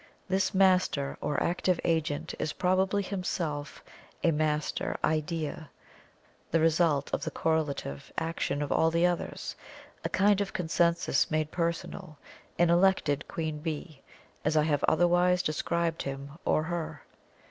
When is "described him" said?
15.43-16.31